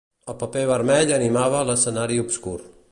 El 0.31 0.37
paper 0.43 0.63
vermell 0.71 1.13
animava 1.19 1.63
l'escenari 1.71 2.21
obscur. 2.25 2.61